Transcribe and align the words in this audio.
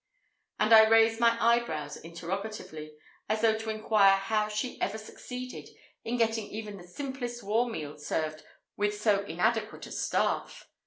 —and 0.59 0.73
I 0.73 0.89
raised 0.89 1.19
my 1.19 1.37
eyebrows 1.39 1.95
interrogatively, 1.95 2.93
as 3.29 3.41
though 3.43 3.55
to 3.55 3.69
inquire 3.69 4.15
how 4.15 4.47
she 4.47 4.81
ever 4.81 4.97
succeeded 4.97 5.69
in 6.03 6.17
getting 6.17 6.47
even 6.47 6.77
the 6.77 6.87
simplest 6.87 7.43
war 7.43 7.69
meal 7.69 7.99
served 7.99 8.41
with 8.75 8.99
so 8.99 9.23
inadequate 9.25 9.85
a 9.85 9.91
staff! 9.91 10.65